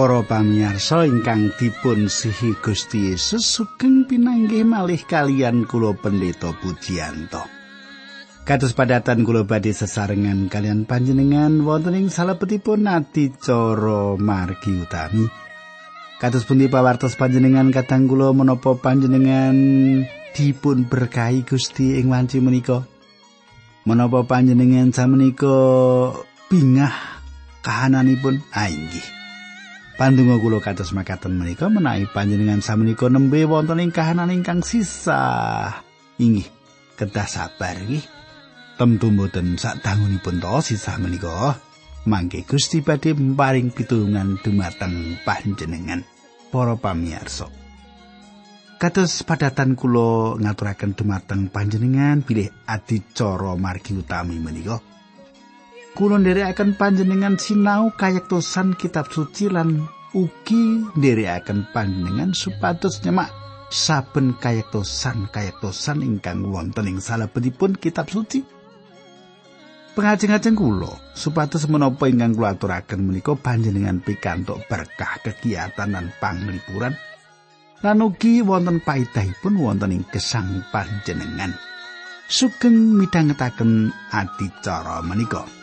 [0.00, 7.44] Para pamirsa ingkang dipun sihi Gusti Yesus sugeng pinanggih malih kalian kula pendeta Pujiyanto.
[8.48, 15.28] Kados padatan kula badhe sesarengan kalian panjenengan wonten ing salebetipun adicara margi utami.
[16.16, 19.52] Kados pundi pawartos panjenengan kadang kula menapa panjenengan
[20.32, 22.88] dipun berkahi Gusti ing wanci menika?
[23.84, 25.60] Menapa panjenengan samenika
[26.48, 26.96] bingah
[27.60, 28.40] kahananipun?
[28.48, 29.19] Ah inggih.
[30.00, 35.68] Pandonga kula kados makaten menika menawi panjenengan samenika nembe wonten ing kahanan ingkang sisa.
[36.16, 36.48] Inggih,
[36.96, 38.00] kedah sabar nggih.
[38.80, 41.60] Temtu mboten sadangunipun to sisa menika.
[42.08, 46.00] Mangke Gusti badhe paring pitulungan dumateng panjenengan
[46.48, 47.52] para pamirsa.
[48.80, 54.80] Kados padatan kula ngaturaken dumateng panjenengan bilih adicara margi utami menika.
[55.90, 59.82] Kulo nderekaken panjenengan sinau kayektosan kitab suci lan
[60.14, 63.26] ugi nderekaken panjenengan supados nyemak
[63.74, 68.42] saben kayektosan kayektosan ingkang wonten ing salebetipun kitab suci.
[69.90, 76.94] Pengajeng-ajeng kula supados menapa ingkang kula aturaken menika panjenengan pikantuk berkah kegiatan lan panglipuran
[77.82, 81.50] lan ugi wonten paidahipun wonten ing gesang panjenengan.
[82.30, 85.59] Sugeng midhangetaken adicara menika.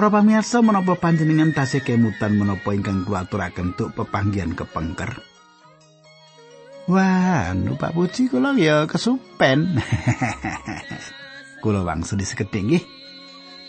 [0.00, 5.12] Para pamirsa menapa panjenengan tasih kemutan menapa ingkang kula aturaken tuk pepanggihan kepengker.
[6.88, 9.76] Wah, anu Pak Puji kula ya kesupen.
[11.60, 12.84] kula wangsul sekedhik nggih.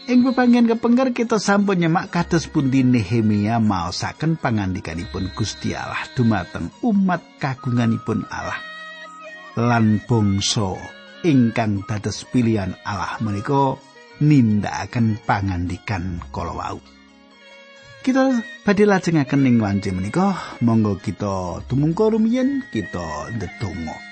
[0.08, 7.44] Ing pepanggihan kepengker kita sampun nyemak kados pundi Nehemia maosaken pangandikanipun Gusti Allah dumateng umat
[7.44, 8.56] kagunganipun Allah.
[9.60, 10.80] Lan bangsa
[11.28, 13.91] ingkang dados pilihan Allah menika
[14.22, 16.80] nindakaken pangandikan kala wau.
[18.02, 24.12] Kita badhe lajengaken ing wanci menika, monggo kita tumungka rumiyin kita ndedonga.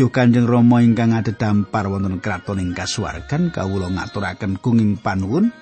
[0.00, 5.52] Duh Kanjeng Rama ingkang adhedhampar wonten kraton ing kasuwargan kawula ngaturaken kunging panuwun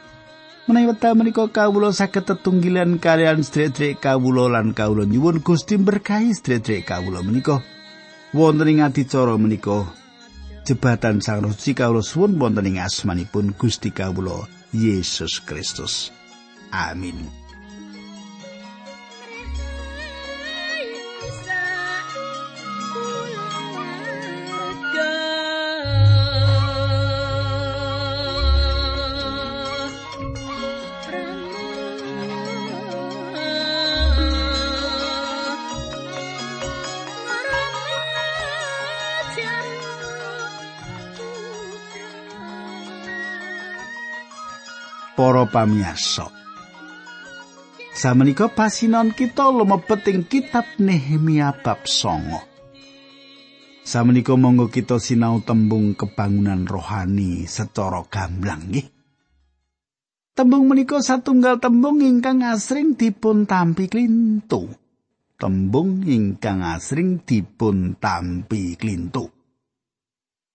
[0.71, 6.87] menawi wekdal menika kawula saged tetunggilan kalian sedherek kawula lan kawula nyuwun Gusti berkahi sedherek
[6.87, 7.67] kawula menika
[8.31, 9.91] wonten ing adicara menika
[10.69, 14.45] jebatan Sang Ruci kawula suwun wonten ing asmanipun Gusti kawula
[14.77, 16.13] Yesus Kristus.
[16.69, 17.38] Amin.
[45.19, 46.31] Para pamiyarsa.
[47.91, 53.83] Samenika pasinon kita lumebet ing kitab Nehemia bab 9.
[53.83, 58.87] Samenika monggo kita sinau tembung kebangunan rohani secara gamblang nggih.
[60.39, 64.71] Tembung menika satunggal tembung ingkang asring dipun tampi klintu.
[65.35, 69.27] Tembung ingkang asring dipun tampi klintu.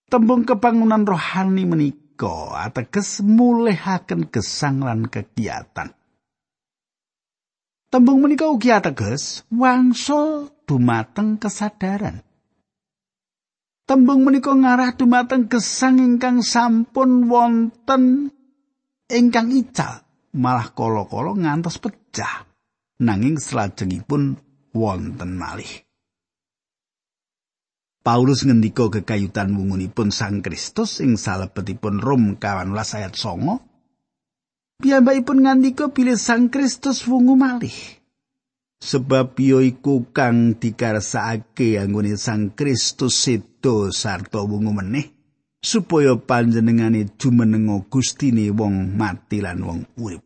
[0.08, 5.90] Tembung kebangunan rohani menika menika ateges mulihaken gesang lan kegiatan.
[7.90, 12.22] Tembung menika ugi ateges wangsul dumateng kesadaran.
[13.84, 18.30] Tembung menika ngarah dumateng gesang ingkang sampun wonten
[19.10, 20.06] ingkang ical,
[20.38, 22.46] malah kala-kala ngantos pecah.
[23.02, 24.38] Nanging salajengipun
[24.70, 25.82] wonten malih.
[28.04, 33.64] Paulus ngendika kekayutan wungunipun Sang Kristus ing salebetipun Rom kawan ayat songo.
[34.76, 37.72] Piyambakipun ngandika bilih Sang Kristus wungu malih.
[38.84, 45.08] Sebab yo iku kang dikarsakake anggone Sang Kristus sedo sarta wungu meneh
[45.64, 50.23] supaya panjenengane jumenenga Gustine wong mati lan wong urip.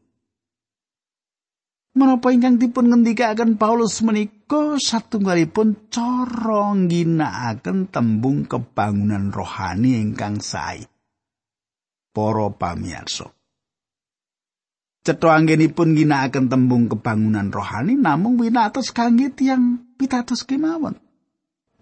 [1.99, 10.87] Menapa ingkang dipun ngendikaken Paulus menika satunggalipun cara ngginakaken tembung kebangunan rohani ingkang sae.
[12.15, 13.27] Para pamirsa.
[15.03, 20.95] Cetha anggenipun ngginakaken tembung kebangunan rohani namung winates kangge tiyang pitados kemawon.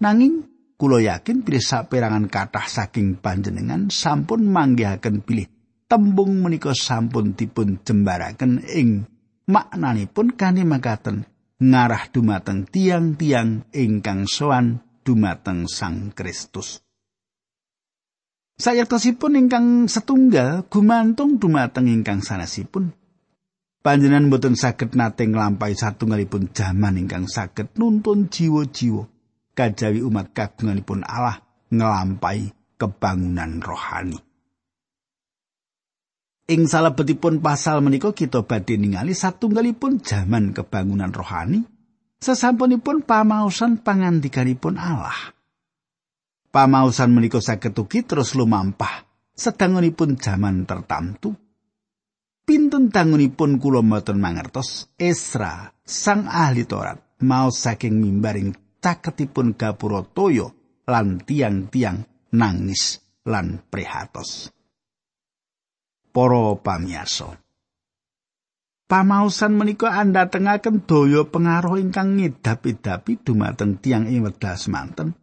[0.00, 0.48] Nanging
[0.80, 5.44] kula yakin bilih saperangan kathah saking panjenengan sampun manggihaken bilih
[5.92, 9.04] tembung menika sampun dipun jembaraken ing
[9.46, 11.26] maknanipun kanthi makaten
[11.62, 16.82] ngarah dumateng tiang-tiang ingkang sowan dumateng Sang Kristus.
[18.56, 22.92] Sayektosipun ingkang setunggal gumantung dumateng ingkang sanesipun.
[23.84, 29.06] Panjenengan boten saged nate nglampahi satunggalipun jaman ingkang saged nuntun jiwa-jiwa
[29.54, 31.38] kajawi umat kagunganipun Allah
[31.70, 34.25] nglampahi kebangunan rohani.
[36.46, 41.66] Ing salebetipun pasal menika kita badhe ningali satunggalipun jaman kebangunan rohani
[42.22, 45.36] sesampunipun pamaosan pangandikanipun Allah.
[46.56, 49.04] pamausan menika saged ugi terus lumampah
[49.36, 51.36] sedangunipun jaman tertamtu
[52.48, 61.20] pinten tangunipun kula mangertos Esra sang ahli Torat mau saking mimbaring caketipun gapura toyo lan
[61.20, 64.55] tiang-tiang nangis lan prihatos
[66.16, 67.36] para pamiyarsa
[68.88, 75.18] Pamausan menika anda tengaken daya pengaruh ingkang ngedapi-dapi dumateng tiang ing wedas manten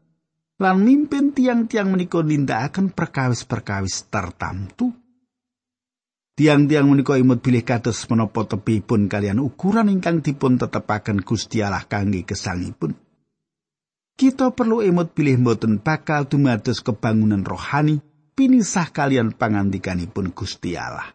[0.62, 4.94] lan mimpin tiang-tiang menika nindakaken perkawis-perkawis tertamtu.
[6.34, 12.25] Tiang-tiang menika imut bilih kados menapa tepipun kalian ukuran ingkang dipun tetepaken Gusti Allah kangge
[12.25, 12.96] kesangipun.
[14.13, 18.01] Kita perlu imut bilih mboten bakal dumados kebangunan rohani
[18.33, 21.13] pinisah kalian pangandikanipun Gusti Allah.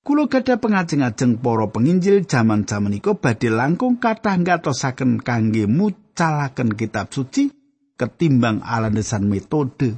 [0.00, 7.52] Kulo gadah pengajeng-ajeng para penginjil jaman-jaman iku badhe langkung kathah ngatosaken kangge mucalaken kitab suci
[8.00, 9.92] ketimbang alasan metode,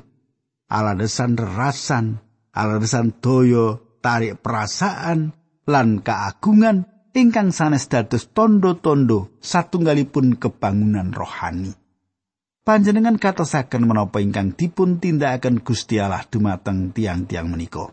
[0.67, 2.19] alasan rerasan,
[2.50, 5.31] alasan doyo, tarik perasaan,
[5.70, 11.81] lan keagungan ingkang sanes dados tondo-tondo satunggalipun kebangunan rohani.
[12.62, 17.91] Panjenengan katosaken menapa ingkang dipun tindakaken Gusti Allah dumateng tiang-tiang menika.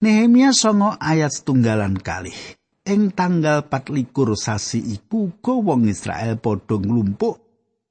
[0.00, 2.56] Nehemia songo ayat setunggalan kalih.
[2.88, 7.36] Ing tanggal 24 sasi iku uga wong Israel padha nglumpuk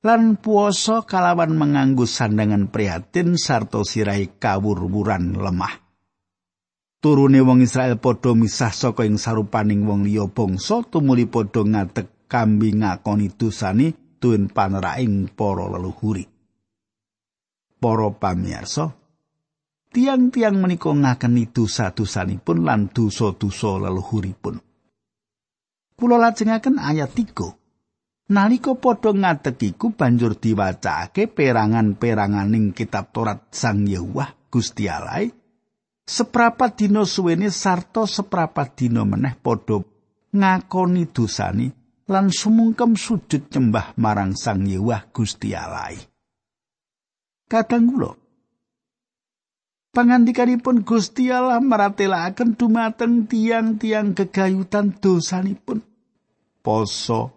[0.02, 5.86] lan puasa kalawan menganggo sandangan prihatin sarta sirai kawur-wuran lemah.
[6.98, 12.82] Turune wong Israel padha misah saka ing sarupaning wong liya bangsa tumuli padha ngadeg kambi
[12.82, 16.24] ngakoni dosane tuwin paneraing para leluhuri.
[17.84, 18.96] Para pamirsa,
[19.92, 24.56] tiang-tiang menika ngakeni dosa-dosanipun lan dosa-dosa leluhuripun.
[26.00, 28.32] Kula lajengaken ayat 3.
[28.32, 35.28] Nalika padha ngadeg iku banjur diwacake perangan-peranganing kitab Torat Sang Yehuwah Gusti Allah.
[36.08, 39.84] Seprapat dina suwene sarta seprapat dina meneh padha
[40.32, 45.96] ngakoni dosane lan sumungkem sujud nyembah marang Sang Yehuwah Gusti Allah.
[47.48, 48.12] Kadang kula
[49.94, 55.86] Pangandikanipun Gusti Allah maratelaken dumateng tiang-tiang gegayutan dosanipun.
[56.66, 57.30] Poso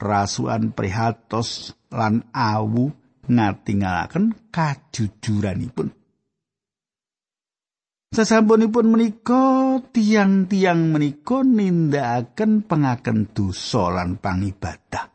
[0.00, 2.88] rasukan prihatos lan awu
[3.28, 6.01] ngatingalaken kajujuranipun.
[8.12, 15.08] Sasampunipun menika tiang-tiang menika nindakaken pengaken dosa lan pangibadah.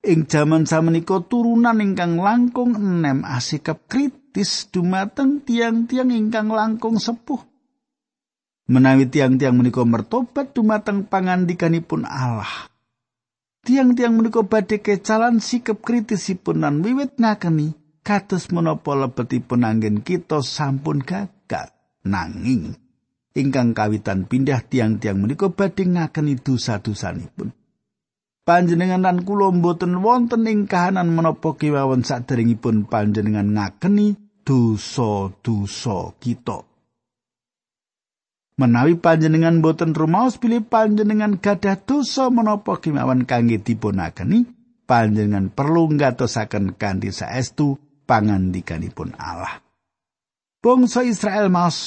[0.00, 7.44] Ing jaman samenika turunan ingkang langkung enem asikap kritis dumateng tiang-tiang ingkang langkung sepuh.
[8.72, 12.72] Menawi tiang-tiang menika mertobat dumateng pangandikanipun Allah,
[13.68, 21.04] tiang-tiang menika badhe kecalan sikap kritisipun lan wiwit ngakeni kados menapa lebetipun anggen kita sampun
[21.04, 21.36] gagal
[22.04, 22.76] nanging
[23.36, 27.54] ingkang kawitan pindah tiang-tiang menika badhe ngakeni dosa-dosanipun
[28.44, 31.54] panjenengan lan kula mboten wonten ing kahanan menapa
[32.04, 36.68] saderengipun panjenengan ngakeni dosa-dosa kita
[38.58, 44.50] Menawi panjenengan boten rumaos pilih panjenengan gadah dosa menapa kemawon kangge dipunakeni,
[44.82, 49.67] panjenengan perlu ngatosaken kanthi saestu pangandikanipun Allah.
[50.58, 51.78] Bangsa Israel maos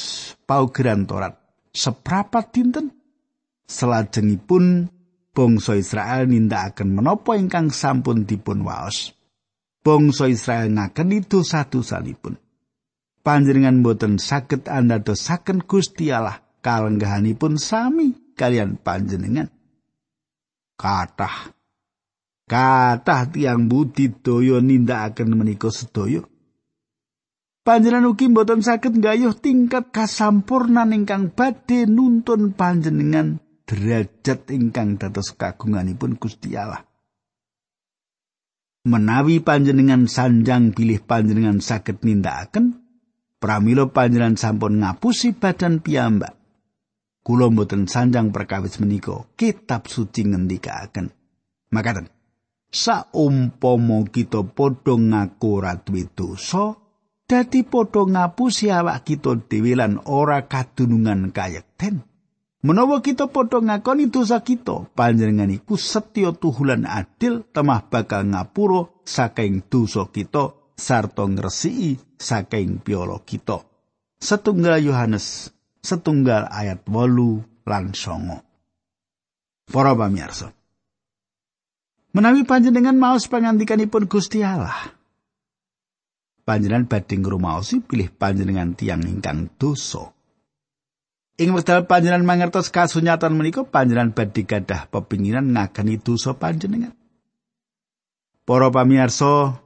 [0.48, 1.36] paugeran Torat
[1.76, 2.96] seprapat dinten
[3.68, 4.88] selajengipun
[5.36, 9.12] bangsa Israel nindakaken menapa ingkang sampun dipun waos.
[9.84, 12.40] Bangsa Israel ngakeni dosa-dosanipun.
[13.20, 19.52] Panjenengan boten saged anda dosaken Gusti Allah kalenggahanipun sami kalian panjenengan.
[20.80, 21.52] Kathah
[22.48, 26.24] kathah tiang budidaya nindakaken menika sedaya.
[27.62, 33.38] Panjenengan ugi mboten saged nggayuh tingkat kasampurnan ingkang badhe nuntun panjenengan
[33.70, 36.82] derajat ingkang dados kagunganipun Gusti Allah.
[38.82, 42.82] menawi panjenengan sanjang pilih panjenengan saged nindakaken
[43.38, 46.34] pramila panjenengan sampun ngapusi badan piyambak
[47.22, 51.14] kula mboten sanjang perkawis menika kitab suci ngendikaken
[51.70, 52.10] makaten
[52.74, 56.74] saumpama kita padha ngaku ora duwe dosa
[57.32, 62.04] dadi padha ngapusi awak kita dhewe lan ora kadunungan kayekten
[62.62, 69.66] Menawa kita padha ngakoni dosa kita, panjenengan iku setya tuhulan adil temah bakal ngapura saking
[69.66, 73.66] dosa kita sarta ngresiki saking piolo kita.
[74.22, 75.50] Setunggal Yohanes,
[75.82, 78.46] setunggal ayat wolu lan songo.
[79.66, 79.98] Para.
[82.14, 85.01] Menawi panjenengan maos pangandikanipun Gusti Allah,
[86.52, 90.12] panjenengan badhe ngrumaosi pilih panjenengan tiang ingkang dosa.
[91.40, 96.92] Ing wekdal panjenengan mangertos kasunyatan menika panjenengan badhe gadah pepinginan ngageni dosa panjenengan.
[98.44, 99.64] Para pamirsa,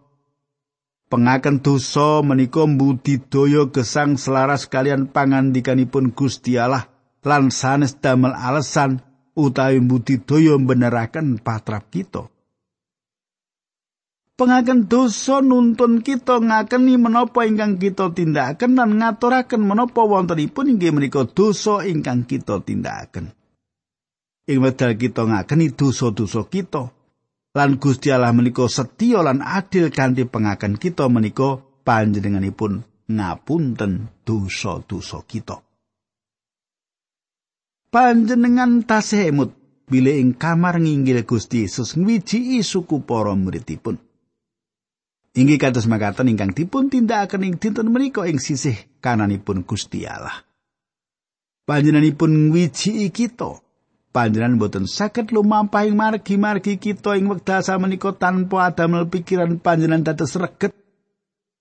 [1.06, 6.89] Pengaken dosa menika mbudidaya gesang selaras kalian pangandikanipun Gusti Allah
[7.22, 9.06] lan sanes damel alasan
[9.38, 12.25] utawi mbudidaya beneraken patrap kita.
[14.36, 21.24] Pengaken dosa nuntun kita ngakeni menapa ingkang kita tindakaken lan ngaturaken menapa wontenipun inggih menika
[21.24, 23.32] dosa ingkang kita tindakaken.
[24.51, 26.92] Ing wedal kita ngakeni dosa-dosa kita,
[27.56, 35.63] lan Gusti Allah menika setya lan adil kanthi pengaken kita menika panjenenganipun ngapunten dosa-dosa kita.
[37.88, 39.56] Panjenengan tasih emut
[39.88, 43.96] bile ing kamar nginggil Gusti Yesus ngwijiki suku para muridipun.
[45.36, 50.48] Inggih kados makaten ingkang dipun tindakaken ing dinten menika ing sisih kananipun Gusti Allah.
[51.68, 53.60] Panjenenganipun ngwijiki kita
[54.15, 60.72] panjenengan boten saged lumampahing margi-margi kita ing wekdal samenika tanpa adamel pikiran panjenengan dados reget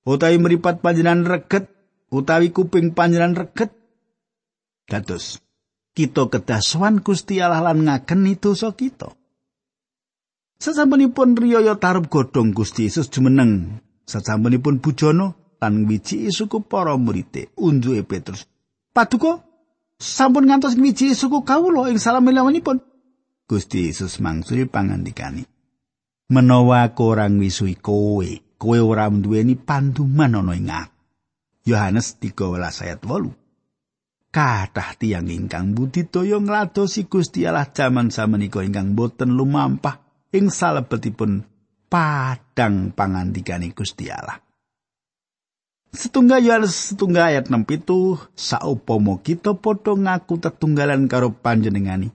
[0.07, 1.67] utawi mripat panjenengan reget
[2.15, 3.75] utawi kuping panjenengan reget
[4.87, 5.43] dados
[5.99, 9.11] kita kedah sowan Gusti Allah lan ngageni dosa kita
[10.65, 18.01] Sesampunipun riyaya tarub godhong Gusti Yesus jumeneng sesampunipun bujono lan wiji suku para murid unjuke
[18.09, 18.49] Petrus
[18.97, 19.45] Paduka
[20.01, 22.81] sampun ngantos ngwiji suku kawula ing salamilawanipun.
[23.45, 25.45] Gusti Yesus mangsuli pangandikani.
[26.33, 28.25] Menawa aku ora ngwisui kowe,
[28.57, 30.73] kowe ora duweni panduman ana ing
[31.69, 34.33] Yohanes 13 ayat 8.
[34.33, 40.04] Kathah tiyang ingkang budidaya ngladosi Gusti Allah jaman samenika ingkang boten lumampah
[40.35, 41.47] ing salebetipun
[41.87, 44.43] padang pangandikane Gusti Allah.
[45.95, 52.11] Setunggal Yohanes setunggal ayat 6 itu saupama kita padha ngaku tetunggalan karo panjenengani.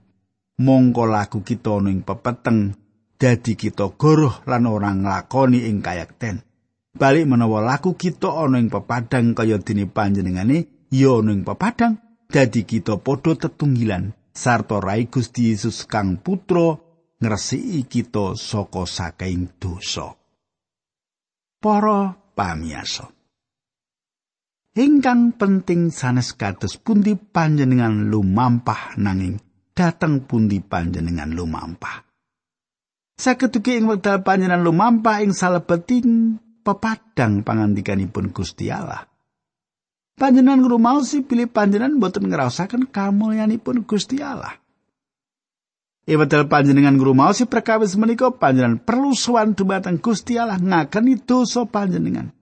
[0.59, 2.75] Mongko laku kita ana ing pepeteng
[3.15, 6.43] dadi kita goroh lan ora nglakoni ing kayekten.
[6.91, 12.67] Balik menawa laku kita ana ing pepadang kaya dene panjenengane ya ana ing pepadang dadi
[12.67, 16.88] kita padha tetunggilan sarta rai Gusti Yesus kang putra
[17.19, 20.15] ngresiki kita saka saking dosa.
[21.59, 23.19] Para pamiyasa.
[24.79, 29.35] ingkang penting sanes kados pundi panjenengan lumampah nanging
[29.75, 32.07] dateng pundi panjenengan lumampah
[33.19, 39.03] sakeduke ing wekdal panjenengan lumampah ing salebeting pepadang pangandikanipun Gusti Allah
[40.15, 44.55] panjenengan ngrumaosi pilih panjenengan boten ngrasakaken kamulyanipun Gusti Allah
[46.09, 52.33] Iwedal panjenengan ngrumaosi perkawis menika panjenengan perlu sowan dumateng Gusti Allah ngakeni dosa panjenengan.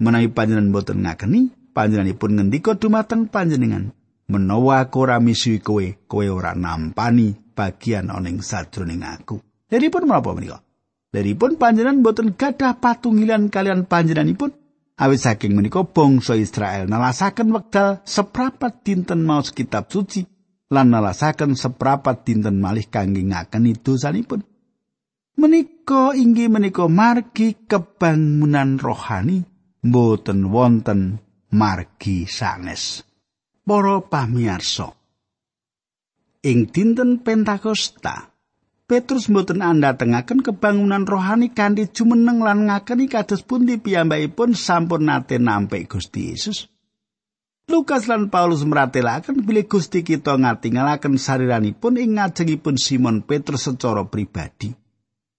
[0.00, 3.92] menawi panjenengan boten ngakeni panjenenganipun ngendika dumateng panjenengan.
[4.24, 9.36] Menawa aku ora misuhi kowe kowe ora nampani bagian oning sajroning aku.
[9.68, 10.64] Leripun menapa menika?
[11.12, 14.56] Leripun panjenengan boten gadah patunggilan kalian panjenenganipun.
[14.96, 20.33] Awit saking menika bangsa Israel nalasaken wekdal seprapat dinten maos kitab suci
[20.74, 24.42] lan nalasaken seprapat dinten malih kangge ngakeni dosanipun
[25.38, 29.42] menika inggih menika margi kebangunan rohani
[29.84, 31.20] mboten wonten
[31.52, 33.04] margi sanes.
[33.64, 34.92] Para pamirsa.
[36.44, 38.28] Ing dinten Pentakosta,
[38.84, 45.88] Petrus mboten andhatengaken kebangunan rohani kanthi jumeneng lan ngakeni kados pundi piyambakipun sampun nate nampi
[45.88, 46.68] Gusti Yesus.
[47.64, 54.68] Lukas lan Paulus meratelaken bilih Gusti kita ngatingalaken sariranipun ing ngajengipun Simon Petrus secara pribadi.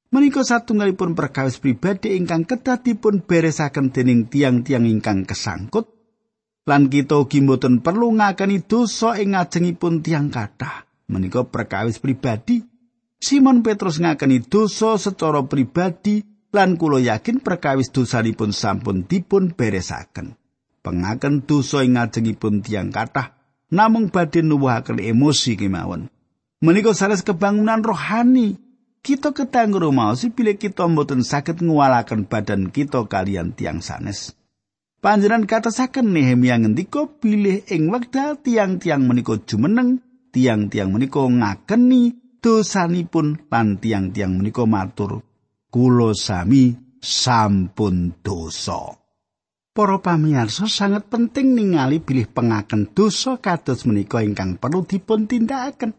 [0.09, 5.85] Menika satunggalipun perkawis pribadi ingkang kedah dipun beresaken dening tiang-tiang ingkang kesangkut
[6.65, 10.89] lan kita ugi mboten perlu ngakeni dosa ing ngajengipun tiang kathah.
[11.05, 12.65] Menika perkawis pribadi
[13.21, 20.44] Simon Petrus ngakeni dosa secara pribadi lan kula yakin perkawis dosanipun sampun dipun beresaken.
[20.85, 23.33] Pengaken dosa ing ngajengipun tiang kathah
[23.73, 26.13] namung badhe nuwuhaken emosi kemawon.
[26.61, 28.61] Menika sanes kebangunan rohani.
[29.05, 34.33] Kita ketang rumaosi pilih kita mboten saged nguwalaken badan kita kalian tiang sanes.
[34.97, 40.01] Panjenengan katasaken Nehemia ngendika bilih ing wekdal tiang-tiang menika jumeneng,
[40.33, 45.21] tiang-tiang menika ngakeni dosanipun lan tiang-tiang menika matur,
[45.69, 49.04] kula sami sampun dosa.
[49.75, 55.91] Para pamirsa sangat penting ningali bilih pengaken dosa kados menika ingkang perlu dipun tindakaken.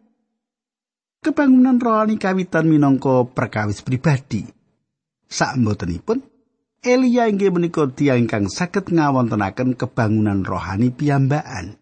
[1.21, 4.49] Kebangunan rohani kawitan minangka perkawis pribadi.
[5.29, 6.25] Sak mbotenipun
[6.81, 11.77] Elia inggih menika tiyang ingkang saged ngawontenaken kebangunan rohani piyambakan.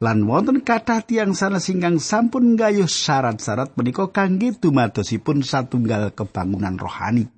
[0.00, 7.28] Lan wonten kathah tiyang sanes ingkang sampun nggayuh syarat-syarat menika kangge dumadosipun satunggal kebangunan rohani.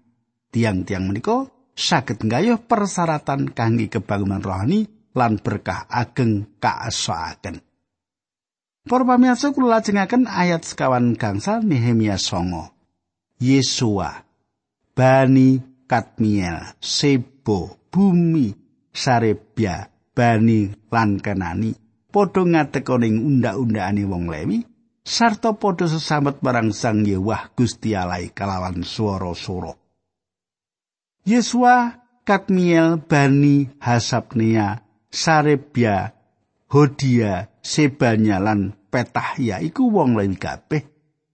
[0.55, 4.85] Tiang-tiang menika saged nggayuh persyaratan kangge kebangunan rohani
[5.17, 7.65] lan berkah ageng kaasoaken.
[8.85, 12.77] Para pamirsa kula lajengaken ayat sekawan gangsal Nehemia songo.
[13.41, 14.29] Yesua,
[14.93, 15.57] Bani
[15.89, 18.53] Katmiel, Sebo, Bumi,
[18.93, 21.73] Sarebia, Bani lan Kenani
[22.11, 24.59] padha ngatekoning unda-undane wong Lewi
[25.07, 29.73] sarta padha sesambet marang Sang Yewah Gusti Allah kalawan swara-swara.
[31.27, 36.13] Yesua, Katmiel, Bani, Hasabnia, Sarebia,
[36.71, 40.83] Hodia, Sebanya lan Petahya iku wong Lewi kabeh.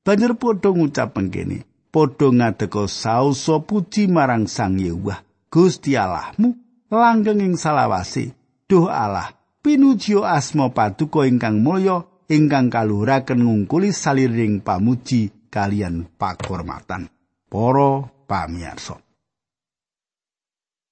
[0.02, 1.62] Banjur padha ngucap pengkene.
[1.96, 6.52] padha ngadeka sausa puji marang Sang Yewah Gusti Allahmu
[6.92, 8.36] langgeng ing salawase.
[8.68, 9.32] Duh Allah
[9.64, 17.08] pinuji asma paduka ingkang mulya ingkang kaluhuraken ngungkuli saliring pamuji kalian pakurmatan
[17.48, 19.05] para pamirsa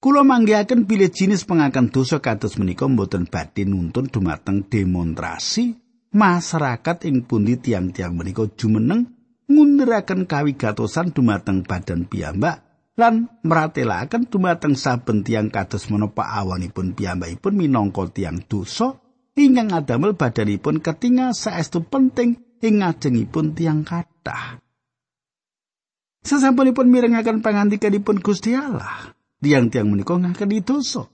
[0.05, 5.73] Kulo manggihaken pilih jenis pengakan dosa kados menika mboten badhe nuntun dumateng demonstrasi
[6.13, 8.45] masyarakat ing pundi tiang-tiang menika.
[8.45, 9.09] Jumeneng
[9.49, 12.61] ngunduraken kawigatosan dumateng badan piyambak
[13.01, 18.93] lan meratelaken dumateng saben tiang kados menapa awanipun piyambakipun minangka tiang dosa.
[19.33, 24.61] Ingkang adamel badanipun ketingal saestu penting ing ngajengipun tiang kathah.
[26.21, 31.07] Sesampunipun mirengaken pangandikanipun Gusti Allah, tiang-tiang menika ngakeni dosa.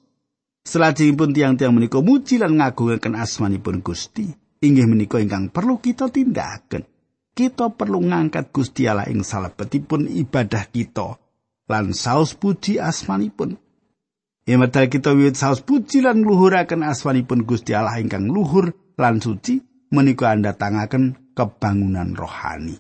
[0.62, 4.30] Selajengipun tiang-tiang menika muji lan ngagungaken asmanipun Gusti,
[4.62, 6.86] inggih menika ingkang perlu kita tindakaken.
[7.32, 11.16] kita perlu ngangkat Gusti Allah ing salebetipun ibadah kita
[11.72, 13.56] lan saus puji asmanipun.
[14.44, 19.64] Ya medal kita wiwit saus puji lan ngluhuraken asmanipun Gusti Allah ingkang luhur lan suci
[19.96, 22.76] menika anda tangaken kebangunan rohani.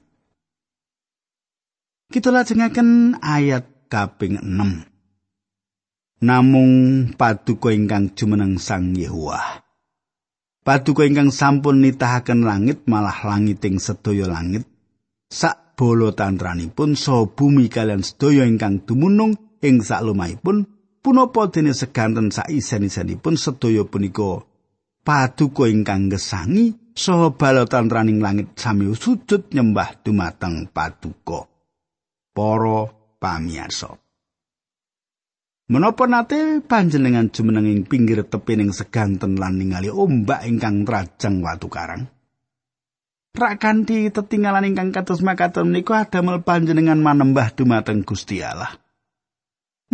[2.12, 4.90] Kita lajengaken ayat kaping 6.
[6.21, 9.41] Namung paduka ingkang jumeneng Sang Yehuwa.
[10.62, 14.69] Paduka ingkang sampun nitahaken langit malah langiting sedaya langit.
[15.34, 19.34] Sak bolo tantranipun saha bumi kalian sedaya ingkang dumunung
[19.65, 20.69] ing sak lumahipun
[21.01, 24.45] punapa dene seganten sak isen-isenipun sedaya punika
[25.01, 31.49] paduka ingkang gesangi saha balo tantraning langit sami sujud nyembah dumateng paduka.
[32.29, 34.01] Para pamirsa
[35.71, 42.12] Menapa nate panjenengan jumeneng pinggir tepining seganten lan ningali ombak ingkang trajang watu karang?
[43.31, 48.75] Rak kanthi tetinggalan ingkang kados makaten menika adamel panjenengan manembah dumateng Gusti Allah.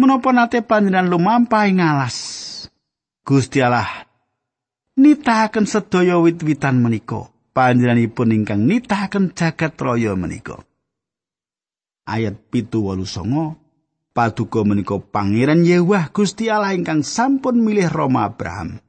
[0.01, 2.17] Menapa nate panjenengan lumampah ing alas?
[3.21, 4.09] Gusti Allah
[4.97, 7.29] nitahaken sedaya wit-witan menika.
[7.53, 10.57] Panjenenganipun ingkang nitahaken jagat raya menika.
[12.09, 13.66] Ayat pitu walu songo,
[14.17, 18.81] Paduka menika Pangeran Yewah Gusti Allah ingkang sampun milih Roma Abraham.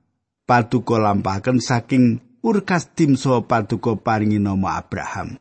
[0.49, 5.37] Paduka lampahaken saking Urkastim saha Paduka paringi nama Abraham.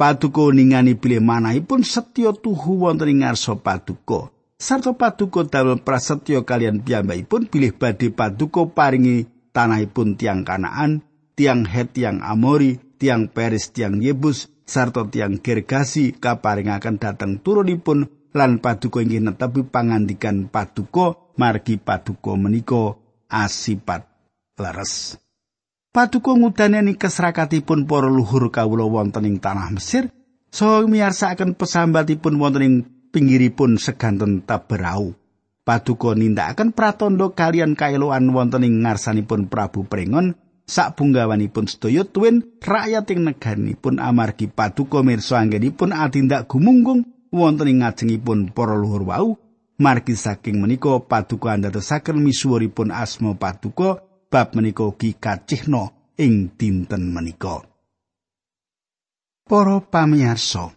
[0.00, 4.32] Paduka ningani pilih manahipun setya tuhu wonten ing ngarsa Paduka.
[4.56, 11.04] Sarta Paduka damel prasetya kalian piyambakipun pilih badhe Paduka paringi tanahipun tiang Kanaan,
[11.36, 18.60] tiang Het, tiang Amori, tiang Peris, tiang Yebus, sarta tiang Gergasi kaparingaken dhateng turunipun lan
[18.60, 22.96] paduka inggih netepi pangandikan paduka margi paduka menika
[23.28, 24.08] asipat
[24.56, 25.16] leres.
[25.92, 30.08] Paduka ngudaneni kesrakatipun para luhur kawula wonten ing tanah Mesir
[30.48, 32.74] saha miyarsakaken pesambatipun wonten ing
[33.12, 35.12] pinggiripun seganten Taberau.
[35.62, 40.32] Paduka nindakaken pratandha kalian kaeloan wonten ing ngarsanipun Prabu Prengon
[40.64, 47.80] sak bunggawanipun sedaya tuwin rakyat ing negaripun amargi paduka mirsa anggenipun atindak gumunggung wonten ing
[47.80, 49.40] ngajengipun para luhur wau
[49.80, 55.90] margi saking menika paduka andadosaken misuwuripun asma paduka bab menika ugi kacihna
[56.20, 57.64] ing dinten menika
[59.48, 60.76] para pamirsa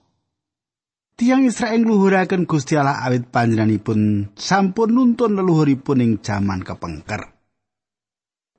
[1.16, 7.32] Tiang Israel ngluhuraken Gusti Allah awit panjenenganipun sampun nuntun leluhuripun ing jaman kepengker.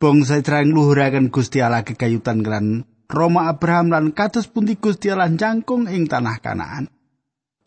[0.01, 5.85] Bangsa Israel ngluhuraken Gusti Allah kekayutan kelan Roma Abraham lan kados pundi Gusti Allah jangkung
[5.85, 6.96] ing tanah Kanaan.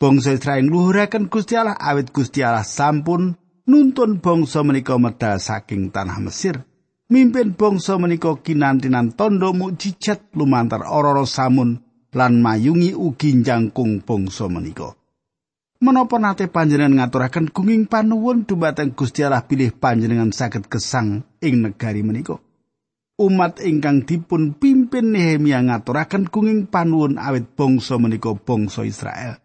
[0.00, 3.36] Bangsa Israel ngluhuraken Gusti Allah awit Gusti Allah sampun
[3.68, 6.64] nuntun bangsa menika medal saking tanah Mesir.
[7.12, 11.84] Mimpin bangsa menika kinantinan tondo mukjizat lumantar ora samun
[12.16, 14.96] lan mayungi ugi jangkung bangsa menika.
[15.84, 22.00] Menapa nate panjenengan ngaturaken gunging panuwun dumateng Gusti Allah pilih panjenengan saged gesang ing negari
[22.00, 22.40] menika?
[23.20, 29.36] Umat ingkang dipun pimpin Nehemia ngaturaken gunging panuwun awit bangsa menika bangsa Israel.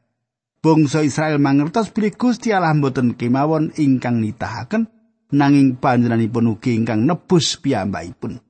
[0.66, 4.90] Bangsa Israel mangertos bilih Gusti Allah mboten kemawon ingkang nitahaken
[5.30, 8.42] nanging panjenenganipun ugi ingkang nebus piyambakipun.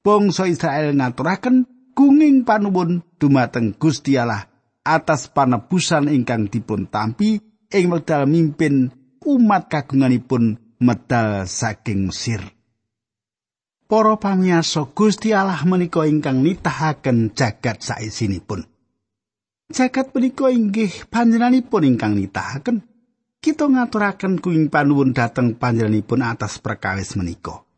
[0.00, 4.48] Bangsa Israel ngaturaken gunging panuwun dumateng Gusti Allah
[4.80, 7.36] atas panebusan ingkang dipun tampi
[7.68, 8.88] ing medal mimpin
[9.28, 12.40] umat kagunganipun medal saking Mesir.
[13.84, 18.77] Para pamiyarsa Gusti Allah menika ingkang nitahaken jagat saisinipun.
[19.68, 22.88] Jagat menika inggih panjenenganipun ingkang nitahaken.
[23.38, 27.68] Kita ngaturaken kuing panuwun dhateng panjenenganipun atas perkawis menika.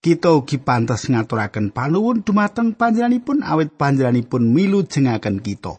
[0.00, 5.76] kita ugi pantes ngaturaken panuwun dumateng panjenenganipun awit panjenenganipun milu jengaken kita.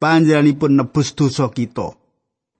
[0.00, 1.92] Panjenenganipun nebus dosa kita.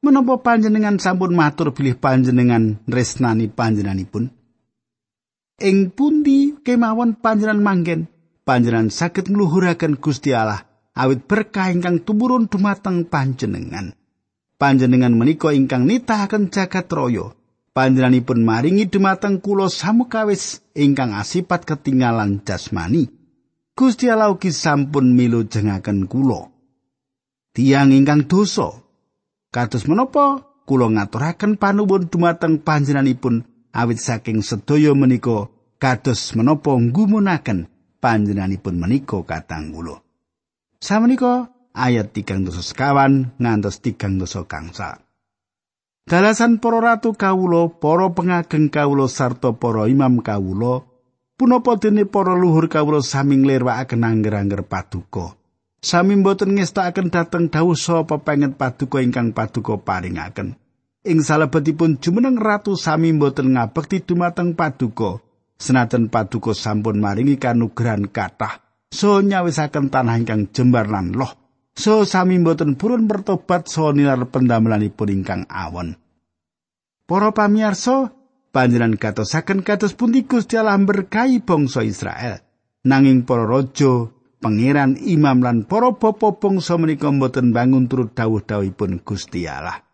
[0.04, 4.28] Menapa panjenengan sampun matur bilih panjenengan resnani panjenenganipun?
[5.64, 8.00] Ing pundi kemawon panjenengan manggen,
[8.44, 13.94] panjenengan saged ngluhuraken Gusti Allah awit berkah ingkang tumurun dumateng panjenengan.
[14.56, 17.34] Panjenengan menika ingkang nitahaken jagat raya.
[17.74, 23.10] panjenenganipun maringi dumateng kula samukawis ingkang asipat ketinggalan jasmani.
[23.74, 26.54] Gusti Allah ugi sampun milu jengaken kula.
[27.50, 28.70] Tiang ingkang dosa.
[29.50, 33.42] Kados menapa kula ngaturaken panuwun dumateng panjenenganipun
[33.74, 35.50] awit saking sedaya menika
[35.82, 37.66] kados menapa nggumunaken
[37.98, 40.03] panjenenganipun menika katang kula.
[40.84, 45.00] Samenika ayat 3 dosa sekawan ngantos 3 dosa kangsa.
[46.04, 50.84] Dalasan para ratu kawula, para pengageng kawula sarta para imam kawula,
[51.40, 55.32] punapa dene para luhur kawula sami nglirwakaken angger-angger paduka.
[55.80, 60.52] Sami mboten ngestakaken dhateng dawuh sapa pengen paduka ingkang paduka paringaken.
[61.00, 65.24] Ing salebetipun jumeneng ratu sami mboten ngabekti dumateng paduka.
[65.56, 68.63] Senajan paduka sampun maringi kanugrahan kathah,
[68.94, 71.44] so nyawisaken tanah ingkang jembar lan loh.
[71.74, 75.98] so sami mboten purun bertobat so nilar pendamelanipun ingkang awon.
[77.04, 78.14] Para pamirsa,
[78.54, 82.40] panjenengan katosaken kados pundi Gusti Allah berkahi bangsa Israel.
[82.86, 84.08] Nanging para raja,
[84.40, 89.84] pangeran, imam lan para bapa bangsa menika mboten bangun turut dawuh-dawuhipun Gusti Allah.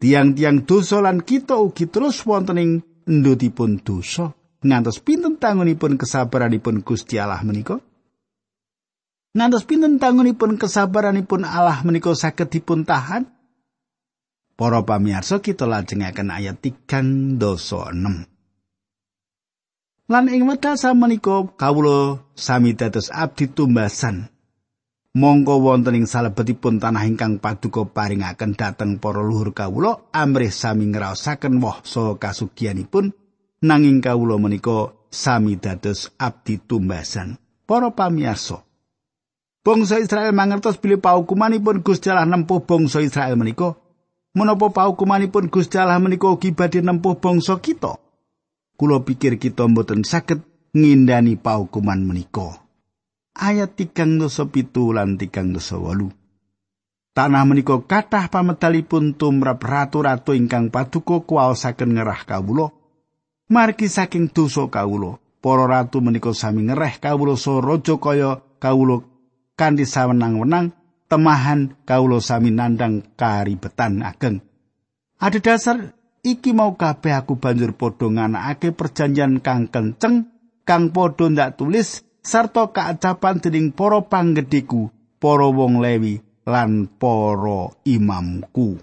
[0.00, 2.70] Tiang-tiang dosa lan kita ugi terus wonten ing
[3.04, 4.32] endutipun dosa.
[4.64, 7.76] Ngantos pinten tangunipun kesabaranipun Gusti Allah menika?
[9.34, 13.26] Ngantos pinten tangunipun kesabaranipun Allah menika saged dipun tahan?
[14.54, 18.30] Para pamirsa kita lajengaken ayat 3 dosa 6.
[20.06, 24.30] Lan ing wekdal samenika kawula sami dados abdi tumbasan.
[25.18, 31.58] Monggo wonten ing salebetipun tanah ingkang paduka paringaken dhateng para luhur kawula amrih sami ngraosaken
[31.58, 33.10] woh so kasugianipun
[33.66, 37.38] nanging kawula menika sami dados abdi tumbasan.
[37.64, 38.63] Para pamirsa,
[39.64, 43.72] Bangsa Israel mangertos bilih paukumanipun Gusti Allah nempuh bangsa Israel menika.
[44.36, 47.96] Menapa paukumanipun Gusti Allah menika ugi badhe nempuh bangsa kita?
[48.76, 50.44] Kula pikir kita mboten saged
[50.76, 52.60] ngindani paukuman menika.
[53.40, 56.12] Ayat 3 dosa pitu lan 3 dosa walu.
[57.16, 62.68] Tanah menika kathah pamedalipun tumrap ratu-ratu ingkang paduka kuwaosaken ngerah kawula.
[63.48, 69.13] Margi saking dosa kawula, para ratu menika sami ngereh kawula so raja kaya kawula
[69.54, 70.74] kanthi sawenang-wenang
[71.06, 74.42] temahan kawula sami nandang karibetan ageng.
[75.18, 75.78] Ada dasar
[76.26, 80.30] iki mau kabeh aku banjur padha nganakake perjanjian kang kenceng
[80.66, 84.90] kang padha ndak tulis sarta kaacapan dening para panggedheku,
[85.20, 88.80] para wong Lewi lan para imamku.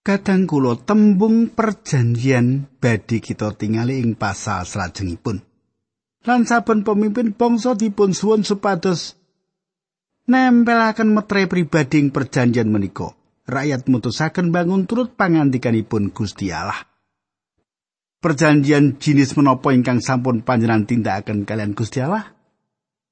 [0.00, 5.44] Kadang kula tembung perjanjian badhe kita tingali ing pasal salajengipun.
[6.24, 9.17] Lan saben pemimpin bangsa dipun suwun supados
[10.28, 13.16] nempelaken metre pribadi ing perjanjian menika.
[13.48, 16.84] rakyat mutusaken bangun turut pangandikanipun Gusti Allah.
[18.20, 22.28] Perjanjian jinis menapa ingkang sampun panjenengan tindakaken kalian Gusti Allah?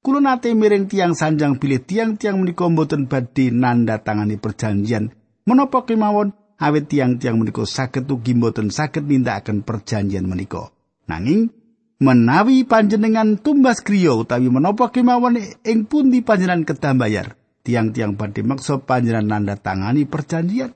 [0.05, 5.09] Kulo nate miring tiang sanjang pilih tiang-tiang menika mboten badhe nanda tangani perjanjian
[5.49, 10.69] menapa kemawon awit tiang-tiang menika saged ugi mboten saged nindakaken perjanjian menika.
[11.09, 11.49] Nanging
[11.97, 17.27] menawi panjenengan tumbas griya utawi menapa kemawon ing pundi panjenengan kedah bayar
[17.65, 20.71] tiang-tiang badhe maksa panjenengan nanda tangani perjanjian.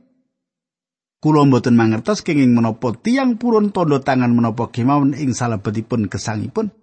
[1.22, 6.74] Kula mboten mangertos kenging menapa tiang purun tondo tangan menapa kemawon ing salebetipun kesangipun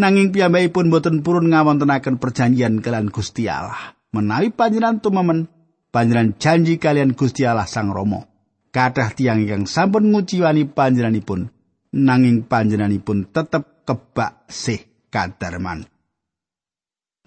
[0.00, 3.92] nanging piyambakipun mboten purun ngawontenaken perjanjian kalian Gusti Allah.
[4.16, 5.52] Menawi panjenengan tumemen
[5.92, 8.24] panjenengan janji kalian Gusti Allah Sang Rama.
[8.72, 11.52] Kathah tiang ingkang sampun nguciwani panjenenganipun
[11.92, 15.88] nanging panjenenganipun tetep kebak sih kadarman.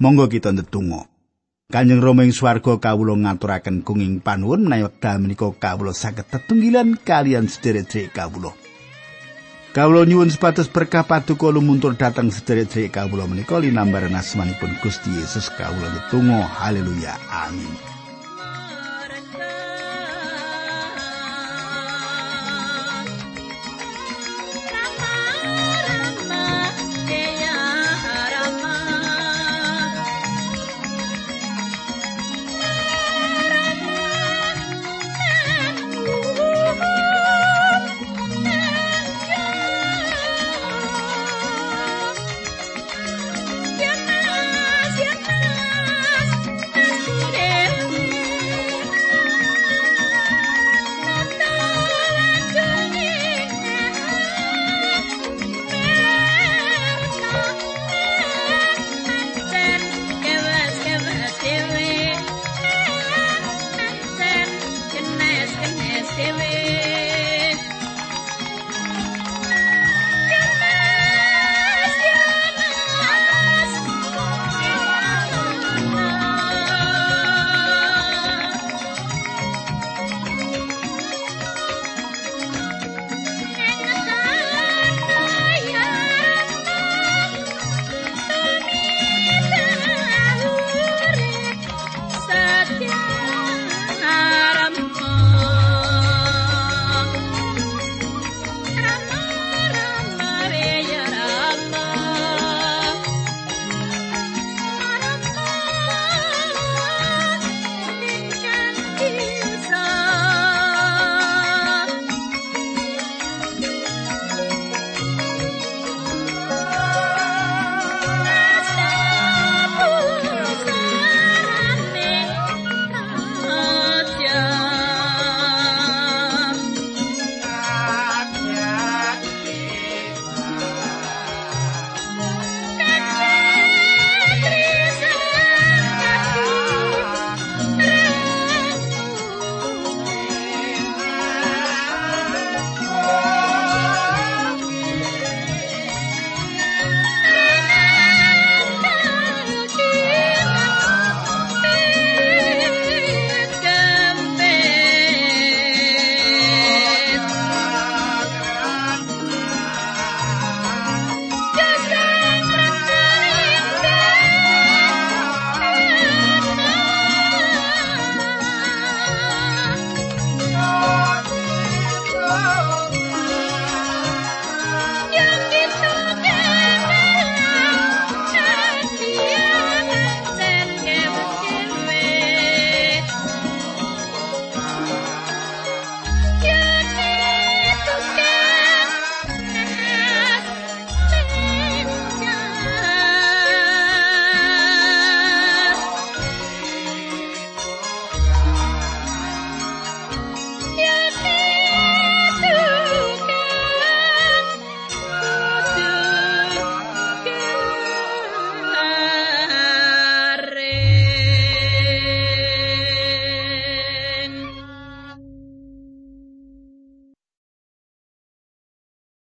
[0.01, 1.09] Monggo kita ndedonga.
[1.71, 7.47] Kanjeng Rama ing swarga kawula ngaturaken kenging panuwun menawi wekdal menika kawula saged tetunggilan kalian
[7.47, 8.51] sedherek-sedherek kawula.
[9.71, 15.87] Kawula nyuwun sepatus berkah paduka lumuntur dhateng sedherek-sedherek kawula menika linambaran asmanipun Gusti Yesus kawula
[15.95, 17.90] ndedonga haleluya amin.